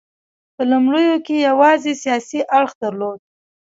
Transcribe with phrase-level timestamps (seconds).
[0.55, 3.19] په لومړیو کې یوازې سیاسي اړخ درلود